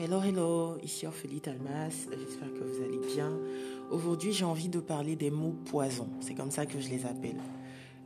[0.00, 3.36] Hello, hello, ici Ophélie Talmas, j'espère que vous allez bien.
[3.90, 7.40] Aujourd'hui, j'ai envie de parler des mots poison, c'est comme ça que je les appelle.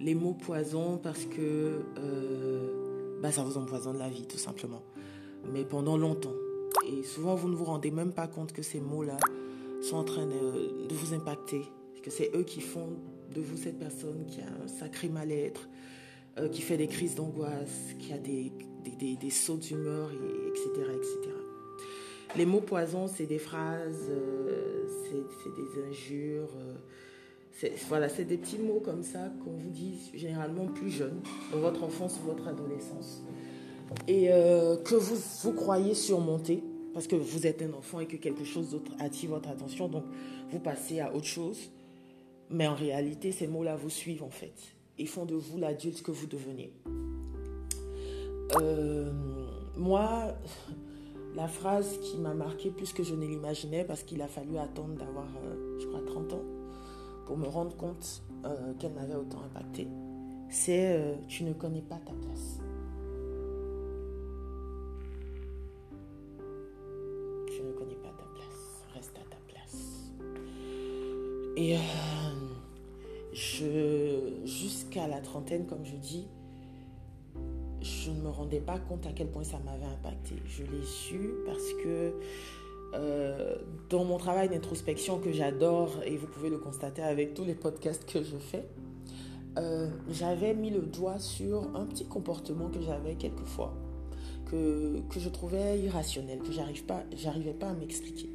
[0.00, 4.80] Les mots poison parce que euh, bah, ça vous empoisonne la vie, tout simplement.
[5.52, 6.32] Mais pendant longtemps.
[6.88, 9.18] Et souvent, vous ne vous rendez même pas compte que ces mots-là
[9.82, 11.60] sont en train de, de vous impacter,
[12.02, 12.88] que c'est eux qui font
[13.34, 15.68] de vous cette personne qui a un sacré mal-être,
[16.38, 18.50] euh, qui fait des crises d'angoisse, qui a des,
[18.98, 21.41] des, des, sauts d'humeur, etc., etc.
[22.36, 26.48] Les mots poison, c'est des phrases, euh, c'est des injures.
[26.56, 31.20] Euh, voilà, c'est des petits mots comme ça qu'on vous dit généralement plus jeune,
[31.52, 33.22] dans votre enfance ou votre adolescence.
[34.08, 38.44] Et que vous, vous croyez surmonter, parce que vous êtes un enfant et que quelque
[38.44, 40.04] chose d'autre attire votre attention, donc
[40.50, 41.70] vous passez à autre chose.
[42.48, 44.54] Mais en réalité, ces mots-là vous suivent en fait
[44.98, 46.72] et font de vous l'adulte que vous devenez.
[48.60, 49.10] Euh,
[49.76, 50.34] moi,
[51.34, 54.94] la phrase qui m'a marqué plus que je ne l'imaginais, parce qu'il a fallu attendre
[54.94, 56.44] d'avoir, euh, je crois, 30 ans
[57.26, 59.88] pour me rendre compte euh, qu'elle m'avait autant impacté,
[60.48, 62.58] c'est Tu ne connais pas ta place.
[67.46, 70.12] Tu ne connais pas ta place, reste à ta place.
[71.56, 71.76] Et
[73.32, 76.28] je, jusqu'à la trentaine, comme je dis,
[78.02, 80.34] je ne me rendais pas compte à quel point ça m'avait impacté.
[80.46, 82.14] Je l'ai su parce que
[82.94, 83.56] euh,
[83.88, 88.04] dans mon travail d'introspection que j'adore, et vous pouvez le constater avec tous les podcasts
[88.04, 88.66] que je fais,
[89.58, 93.72] euh, j'avais mis le doigt sur un petit comportement que j'avais quelquefois,
[94.50, 98.30] que, que je trouvais irrationnel, que j'arrive pas, j'arrivais pas à m'expliquer.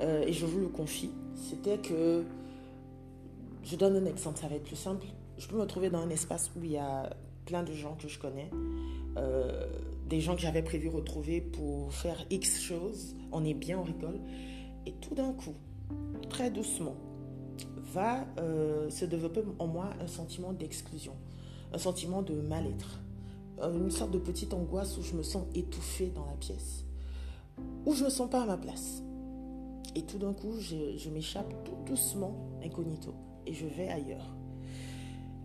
[0.00, 2.24] Euh, et je vous le confie, c'était que
[3.62, 5.06] je donne un exemple, ça va être plus simple.
[5.38, 7.10] Je peux me trouver dans un espace où il y a
[7.44, 8.50] plein de gens que je connais,
[9.16, 9.66] euh,
[10.08, 13.16] des gens que j'avais prévu retrouver pour faire X choses.
[13.30, 14.20] On est bien, on rigole.
[14.86, 15.54] Et tout d'un coup,
[16.28, 16.96] très doucement,
[17.92, 21.14] va euh, se développer en moi un sentiment d'exclusion,
[21.72, 23.00] un sentiment de mal-être,
[23.62, 26.84] une sorte de petite angoisse où je me sens étouffée dans la pièce,
[27.86, 29.02] où je ne me sens pas à ma place.
[29.94, 32.34] Et tout d'un coup, je m'échappe tout doucement,
[32.64, 33.14] incognito
[33.46, 34.34] et je vais ailleurs.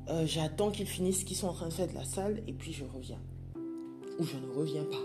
[0.09, 2.53] Euh, j'attends qu'ils finissent ce qu'ils sont en train de faire de la salle et
[2.53, 3.19] puis je reviens.
[4.19, 4.97] Ou je ne reviens pas.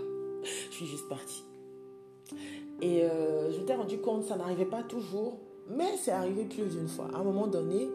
[0.71, 1.43] Je suis juste partie.
[2.81, 6.87] Et euh, je t'ai rendu compte, ça n'arrivait pas toujours, mais c'est arrivé plus d'une
[6.87, 7.07] fois.
[7.13, 7.87] À un moment donné,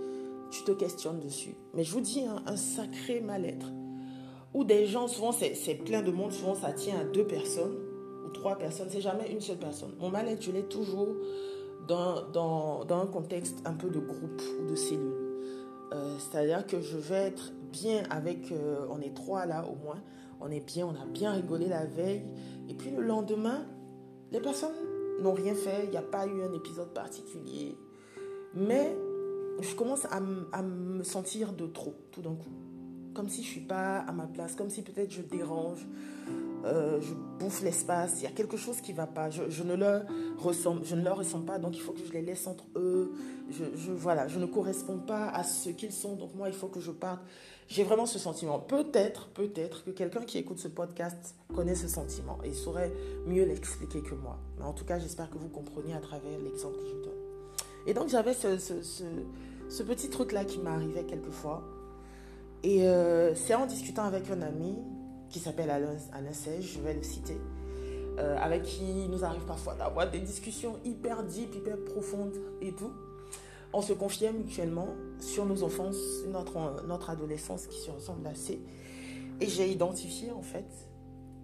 [0.51, 1.55] tu te questionnes dessus.
[1.75, 3.67] Mais je vous dis, hein, un sacré mal-être.
[4.55, 7.77] Ou des gens, souvent c'est plein de monde, souvent ça tient à deux personnes
[8.25, 9.93] ou trois personnes, c'est jamais une seule personne.
[10.01, 11.09] Mon mal-être, je l'ai toujours
[11.87, 15.28] dans, dans, un contexte un peu de groupe ou de cellule.
[15.93, 20.03] Euh, c'est-à-dire que je vais être bien avec, euh, on est trois là au moins,
[20.41, 22.23] on est bien, on a bien rigolé la veille,
[22.69, 23.65] et puis le lendemain,
[24.31, 24.75] les personnes
[25.23, 27.75] n'ont rien fait, il n'y a pas eu un épisode particulier,
[28.55, 28.95] mais
[29.61, 30.21] je commence à,
[30.53, 32.53] à me sentir de trop tout d'un coup,
[33.15, 35.87] comme si je suis pas à ma place, comme si peut-être je dérange,
[36.65, 39.75] euh, je bouffe l'espace, il y a quelque chose qui ne va pas, je, ne
[39.75, 40.03] leur
[40.39, 43.13] ressemble, je ne leur ressens pas, donc il faut que je les laisse entre eux,
[43.51, 46.81] je, voilà, je ne corresponds pas à ce qu'ils sont, donc moi il faut que
[46.81, 47.21] je parte.
[47.69, 48.59] J'ai vraiment ce sentiment.
[48.59, 52.91] Peut-être, peut-être que quelqu'un qui écoute ce podcast connaît ce sentiment et saurait
[53.27, 54.39] mieux l'expliquer que moi.
[54.59, 57.19] Mais en tout cas, j'espère que vous comprenez à travers l'exemple que je donne.
[57.87, 61.63] Et donc j'avais ce, petit truc-là qui m'arrivait quelquefois.
[62.63, 64.75] Et euh, c'est en discutant avec un ami
[65.31, 66.31] qui s'appelle Alain, Alain
[66.61, 67.39] je vais le citer,
[68.19, 72.93] euh, avec qui nous arrive parfois d'avoir des discussions hyper deep, hyper profondes et tout.
[73.73, 74.89] On se confiait mutuellement
[75.21, 78.61] sur nos enfances, notre, notre adolescence qui se ressemble assez.
[79.41, 80.67] Et j'ai identifié en fait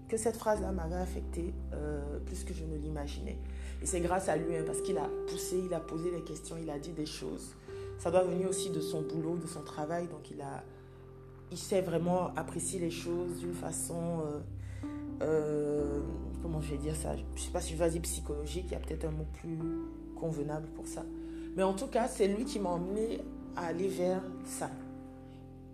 [0.08, 3.38] que cette phrase-là m'avait affecté euh, plus que je ne l'imaginais.
[3.82, 6.56] Et c'est grâce à lui, hein, parce qu'il a poussé, il a posé des questions,
[6.60, 7.54] il a dit des choses.
[7.98, 10.08] Ça doit venir aussi de son boulot, de son travail.
[10.08, 10.64] Donc il a
[11.54, 14.40] il sait vraiment apprécier les choses d'une façon, euh,
[15.22, 16.00] euh,
[16.42, 18.74] comment je vais dire ça, je sais pas si je vais dire psychologique, il y
[18.74, 19.56] a peut-être un mot plus
[20.18, 21.04] convenable pour ça.
[21.54, 23.20] Mais en tout cas, c'est lui qui m'a emmené
[23.54, 24.68] à aller vers ça.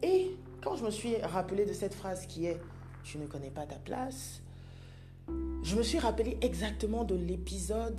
[0.02, 2.60] Et quand je me suis rappelé de cette phrase qui est
[3.02, 4.42] Je ne connais pas ta place,
[5.62, 7.98] je me suis rappelé exactement de l'épisode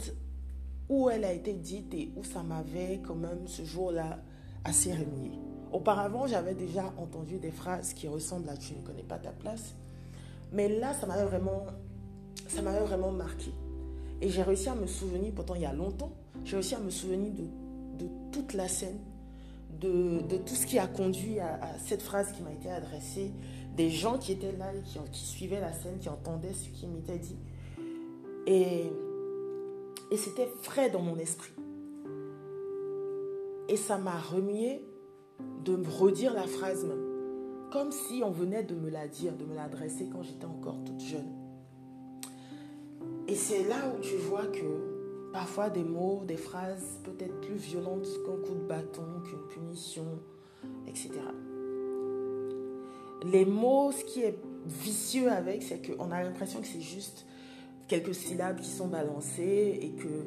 [0.87, 4.19] où elle a été dite et où ça m'avait quand même ce jour-là
[4.63, 5.31] assez remué.
[5.71, 9.73] Auparavant, j'avais déjà entendu des phrases qui ressemblent à Tu ne connais pas ta place.
[10.51, 11.65] Mais là, ça m'avait vraiment,
[12.47, 13.51] ça m'avait vraiment marqué.
[14.19, 16.11] Et j'ai réussi à me souvenir, pourtant il y a longtemps,
[16.43, 18.99] j'ai réussi à me souvenir de, toute la scène,
[19.79, 23.31] de, tout ce qui a conduit à, cette phrase qui m'a été adressée,
[23.75, 27.17] des gens qui étaient là et qui, suivaient la scène, qui entendaient ce qui m'était
[27.17, 27.37] dit.
[28.47, 28.91] Et
[30.17, 31.53] c'était frais dans mon esprit.
[33.69, 34.81] Et ça m'a remué
[35.63, 37.05] de me redire la phrase même.
[37.71, 40.99] Comme si on venait de me la dire, de me l'adresser quand j'étais encore toute
[40.99, 41.31] jeune.
[43.27, 48.07] Et c'est là où tu vois que parfois des mots, des phrases peut-être plus violentes
[48.25, 50.19] qu'un coup de bâton, qu'une punition,
[50.87, 51.11] etc.
[53.23, 57.25] Les mots, ce qui est vicieux avec, c'est qu'on a l'impression que c'est juste
[57.87, 60.25] quelques syllabes qui sont balancées et que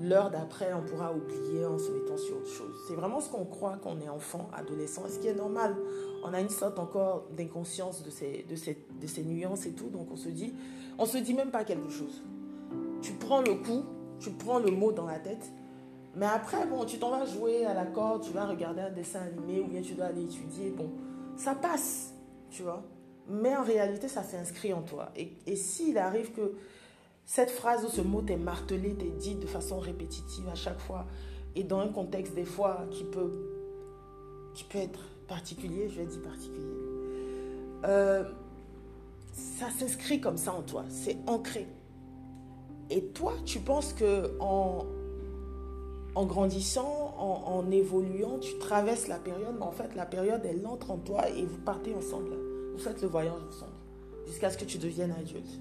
[0.00, 2.74] l'heure d'après, on pourra oublier en se mettant sur autre chose.
[2.88, 5.76] C'est vraiment ce qu'on croit quand on est enfant, adolescent, ce qui est normal?
[6.24, 10.54] On a une sorte encore d'inconscience de ces, nuances et tout, donc on se dit,
[10.98, 12.22] on se dit même pas quelque chose.
[13.02, 13.84] Tu prends le coup,
[14.18, 15.52] tu prends le mot dans la tête,
[16.16, 19.20] mais après, bon, tu t'en vas jouer à la corde, tu vas regarder un dessin
[19.20, 20.90] animé ou bien tu dois aller étudier, bon,
[21.36, 22.14] ça passe,
[22.50, 22.82] tu vois.
[23.28, 25.10] Mais en réalité, ça s'inscrit en toi.
[25.16, 26.54] Et, et s'il arrive que
[27.26, 31.06] cette phrase ou ce mot t'est martelé, t'est dit de façon répétitive à chaque fois
[31.56, 33.32] et dans un contexte des fois qui peut,
[34.54, 36.66] qui peut être particulier, je vais dire particulier,
[37.84, 38.24] euh,
[39.32, 41.66] ça s'inscrit comme ça en toi, c'est ancré.
[42.90, 44.84] Et toi, tu penses que en,
[46.14, 50.66] en grandissant, en, en, évoluant, tu traverses la période, mais en fait, la période, elle
[50.66, 52.36] entre en toi et vous partez ensemble.
[52.72, 53.72] Vous faites le voyage ensemble
[54.26, 55.60] jusqu'à ce que tu deviennes adulte.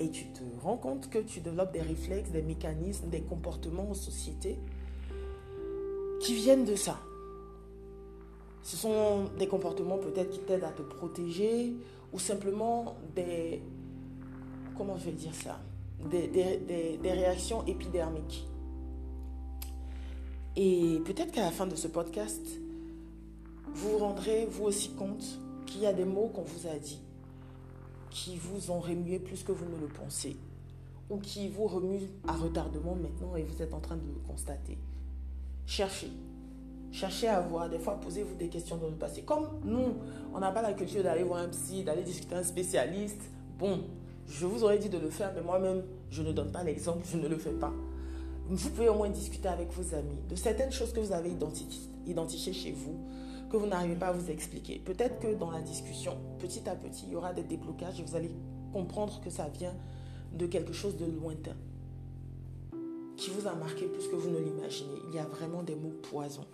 [0.00, 3.94] Et tu te rends compte que tu développes des réflexes, des mécanismes, des comportements en
[3.94, 4.58] société
[6.20, 6.98] qui viennent de ça.
[8.62, 11.74] Ce sont des comportements peut-être qui t'aident à te protéger
[12.12, 13.62] ou simplement des...
[14.76, 15.58] Comment je vais dire ça
[16.10, 18.46] des, réactions épidermiques.
[20.56, 22.42] Et peut-être qu'à la fin de ce podcast,
[23.72, 25.24] vous vous rendrez vous aussi compte
[25.66, 27.00] qu'il y a des mots qu'on vous a dit
[28.10, 30.36] qui vous ont remué plus que vous ne le pensez
[31.10, 34.78] ou qui vous remuent à retardement maintenant et vous êtes en train de le constater.
[35.66, 36.10] Cherchez.
[36.90, 37.68] Cherchez à voir.
[37.68, 39.22] Des fois, posez-vous des questions dans le passé.
[39.22, 39.94] Comme nous,
[40.34, 43.20] on n'a pas la culture d'aller voir un psy, d'aller discuter un spécialiste.
[43.58, 43.80] Bon,
[44.26, 47.16] je vous aurais dit de le faire, mais moi-même, je ne donne pas l'exemple, je
[47.16, 47.72] ne le fais pas.
[48.48, 51.30] Vous pouvez au moins discuter avec vos amis de certaines choses que vous avez
[52.06, 52.96] identifiées chez vous,
[53.50, 54.80] que vous n'arrivez pas à vous expliquer.
[54.84, 58.16] Peut-être que dans la discussion, petit à petit, il y aura des déblocages et vous
[58.16, 58.30] allez
[58.72, 59.74] comprendre que ça vient
[60.32, 61.56] de quelque chose de lointain
[63.16, 65.02] qui vous a marqué plus que vous ne l'imaginez.
[65.08, 66.44] Il y a vraiment des mots poison.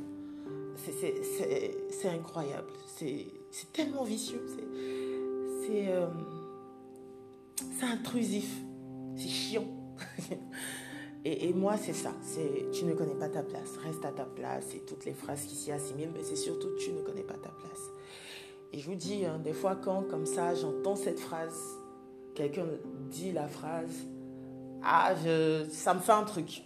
[0.76, 2.68] C'est incroyable.
[2.96, 3.26] C'est
[3.72, 4.44] tellement vicieux.
[5.66, 6.06] C'est euh,
[7.82, 8.50] intrusif.
[9.16, 9.66] C'est chiant.
[11.26, 12.12] Et, moi, c'est ça.
[12.22, 13.78] C'est tu ne connais pas ta place.
[13.78, 14.74] Reste à ta place.
[14.74, 17.48] Et toutes les phrases qui s'y assimilent, mais c'est surtout tu ne connais pas ta
[17.48, 17.90] place.
[18.72, 21.58] Et je vous dis, hein, des fois, quand comme ça, j'entends cette phrase,
[22.34, 22.66] quelqu'un
[23.10, 24.06] dit la phrase,
[24.82, 26.62] ah, je, ça me fait un truc.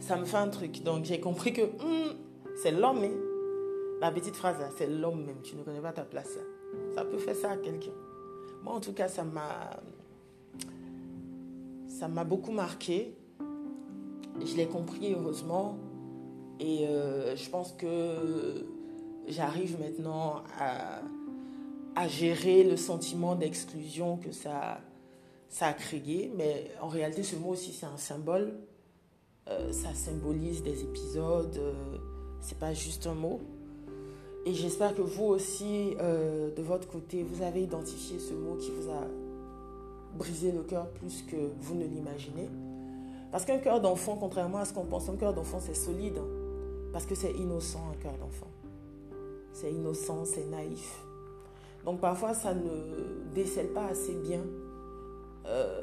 [0.00, 0.82] Ça me fait un truc.
[0.82, 2.16] Donc j'ai compris que hmm,
[2.62, 3.04] c'est l'homme.
[3.04, 3.16] Hein.
[4.00, 5.42] La petite phrase là, c'est l'homme même.
[5.42, 6.38] Tu ne connais pas ta place.
[6.94, 7.92] Ça peut faire ça à quelqu'un.
[8.64, 9.80] Moi, en tout cas, ça m'a,
[11.86, 13.14] ça m'a beaucoup marqué.
[14.44, 15.78] Je l'ai compris heureusement.
[16.58, 18.66] Et euh, je pense que
[19.28, 21.00] j'arrive maintenant à,
[22.08, 24.80] gérer le sentiment d'exclusion que ça,
[25.48, 26.32] ça a créé.
[26.36, 28.54] Mais en réalité, ce mot aussi, c'est un symbole.
[29.48, 31.56] Euh, ça symbolise des épisodes.
[31.58, 31.98] Euh,
[32.40, 33.40] c'est pas juste un mot.
[34.46, 38.70] Et j'espère que vous aussi, euh, de votre côté, vous avez identifié ce mot qui
[38.70, 39.06] vous a
[40.16, 42.48] brisé le cœur plus que vous ne l'imaginez.
[43.30, 46.20] Parce qu'un cœur d'enfant, contrairement à ce qu'on pense, un cœur d'enfant, c'est solide.
[46.92, 48.48] Parce que c'est innocent, un cœur d'enfant.
[49.52, 51.02] C'est innocent, c'est naïf.
[51.84, 54.42] Donc parfois, ça ne décèle pas assez bien
[55.46, 55.82] euh,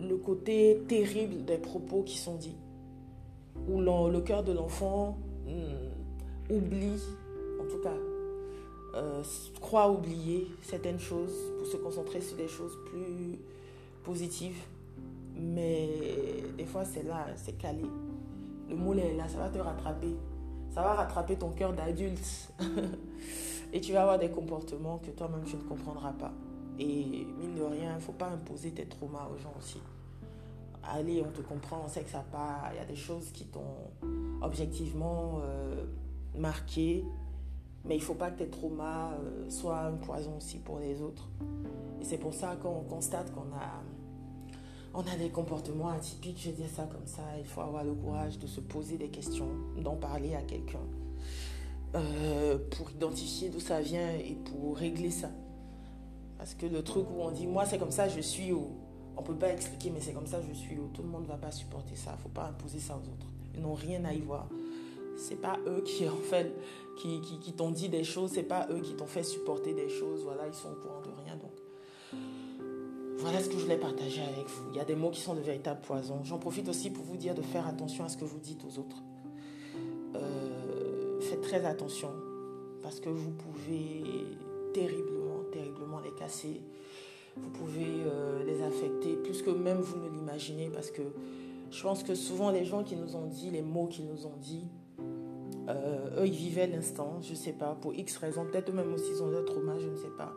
[0.00, 2.56] le côté terrible des propos qui sont dits.
[3.68, 7.02] Où le cœur de l'enfant hmm, oublie,
[7.60, 7.96] en tout cas,
[8.94, 9.22] euh,
[9.60, 13.38] croit oublier certaines choses pour se concentrer sur des choses plus
[14.04, 14.62] positives
[15.40, 15.88] mais
[16.56, 17.84] des fois, c'est là, c'est calé.
[18.68, 20.16] Le moule est là, ça va te rattraper.
[20.70, 22.52] Ça va rattraper ton cœur d'adulte.
[23.72, 26.32] et tu vas avoir des comportements que toi-même, tu ne comprendras pas.
[26.78, 29.80] Et mine de rien, il ne faut pas imposer tes traumas aux gens aussi.
[30.82, 32.70] Allez, on te comprend, on sait que ça part.
[32.72, 33.90] Il y a des choses qui t'ont
[34.40, 35.84] objectivement euh,
[36.36, 37.04] marqué.
[37.84, 41.00] Mais il ne faut pas que tes traumas euh, soient un poison aussi pour les
[41.00, 41.28] autres.
[42.00, 43.82] Et c'est pour ça qu'on constate qu'on a
[44.98, 47.22] on a des comportements atypiques, je dis ça comme ça.
[47.38, 49.48] Il faut avoir le courage de se poser des questions,
[49.80, 50.80] d'en parler à quelqu'un
[51.94, 55.30] euh, pour identifier d'où ça vient et pour régler ça.
[56.36, 58.70] Parce que le truc où on dit moi c'est comme ça, je suis, ou
[59.16, 60.76] on peut pas expliquer, mais c'est comme ça je suis.
[60.92, 62.16] Tout le monde ne va pas supporter ça.
[62.20, 63.26] faut pas imposer ça aux autres.
[63.54, 64.48] Ils n'ont rien à y voir.
[65.16, 66.52] C'est pas eux qui en fait
[67.00, 69.88] qui, qui, qui t'ont dit des choses, c'est pas eux qui t'ont fait supporter des
[69.88, 70.24] choses.
[70.24, 71.36] Voilà, ils sont au courant de rien.
[71.36, 71.52] Donc
[73.18, 74.70] voilà ce que je voulais partager avec vous.
[74.70, 76.22] Il y a des mots qui sont de véritables poisons.
[76.24, 78.78] J'en profite aussi pour vous dire de faire attention à ce que vous dites aux
[78.78, 79.02] autres.
[80.14, 82.10] Euh, faites très attention
[82.82, 84.04] parce que vous pouvez
[84.72, 86.62] terriblement, terriblement les casser.
[87.36, 91.02] Vous pouvez euh, les affecter plus que même vous ne l'imaginez parce que
[91.70, 94.36] je pense que souvent les gens qui nous ont dit les mots qu'ils nous ont
[94.40, 94.66] dit,
[95.68, 99.10] euh, eux ils vivaient l'instant, je ne sais pas, pour X raisons, peut-être même aussi
[99.10, 100.32] ils ont des traumas, je ne sais pas.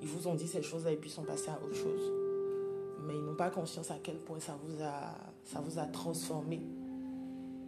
[0.00, 2.19] Ils vous ont dit ces choses-là et puis ils sont passés à autre chose.
[3.14, 6.60] Ils n'ont pas conscience à quel point ça vous a, ça vous a transformé.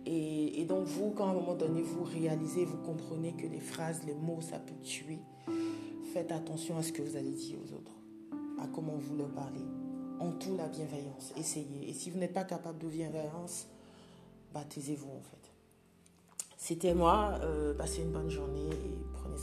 [0.05, 4.03] Et, donc vous, quand à un moment donné vous réalisez, vous comprenez que les phrases,
[4.07, 5.19] les mots, ça peut tuer,
[6.13, 7.93] faites attention à ce que vous allez dire aux autres,
[8.61, 9.65] à comment vous leur parlez.
[10.19, 11.89] En tout, la bienveillance, essayez.
[11.89, 13.67] Et si vous n'êtes pas capable de bienveillance,
[14.55, 15.53] bah, taisez-vous en fait.
[16.57, 19.37] C'était moi, euh, passez une bonne journée et prenez